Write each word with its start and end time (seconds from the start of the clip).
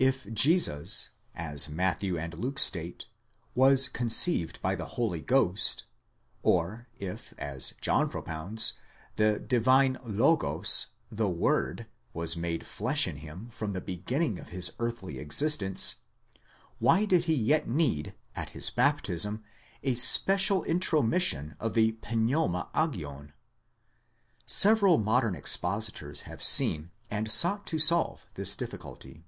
If 0.00 0.32
Jesus, 0.32 1.10
as 1.34 1.68
Matthew 1.68 2.16
and 2.16 2.32
Luke 2.34 2.60
state, 2.60 3.06
was 3.56 3.88
conceived 3.88 4.62
by 4.62 4.76
the 4.76 4.84
Holy 4.94 5.20
Ghost; 5.20 5.86
or 6.44 6.86
if, 7.00 7.34
as 7.36 7.74
John 7.80 8.08
propounds, 8.08 8.74
the 9.16 9.40
divine 9.40 9.96
λόγος, 9.96 10.86
the 11.10 11.28
word, 11.28 11.88
was 12.12 12.36
made 12.36 12.64
flesh 12.64 13.08
in 13.08 13.16
him, 13.16 13.48
from 13.48 13.72
the 13.72 13.80
beginning 13.80 14.38
of 14.38 14.50
his 14.50 14.70
earthly 14.78 15.18
existence; 15.18 15.96
why 16.78 17.04
did 17.04 17.24
he 17.24 17.34
yet 17.34 17.66
need, 17.66 18.14
at 18.36 18.50
his 18.50 18.70
baptism, 18.70 19.42
a 19.82 19.94
special 19.96 20.62
intromission 20.62 21.56
of 21.58 21.74
the 21.74 21.98
πνεῦμα 22.02 22.68
dor? 23.00 23.34
Several 24.46 24.96
modern 24.98 25.34
expositors 25.34 26.20
have 26.20 26.40
seen, 26.40 26.92
and 27.10 27.32
sought 27.32 27.66
to 27.66 27.80
solve, 27.80 28.26
this 28.34 28.54
difficulty. 28.54 29.24